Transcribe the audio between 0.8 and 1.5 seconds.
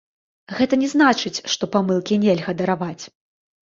не значыць,